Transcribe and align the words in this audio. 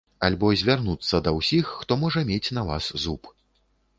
Альбо 0.27 0.47
звярнуцца 0.61 1.19
да 1.27 1.33
ўсіх, 1.39 1.69
хто 1.83 1.99
можа 2.03 2.25
мець 2.31 2.53
на 2.61 2.63
вас 2.73 2.89
зуб. 3.03 3.31